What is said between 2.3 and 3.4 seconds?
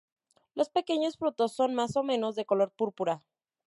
de color púrpura.